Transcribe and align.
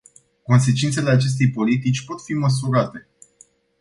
Consecințele 0.43 1.09
acestei 1.09 1.51
politici 1.51 2.05
pot 2.05 2.21
fi 2.21 2.33
măsurate. 2.33 3.07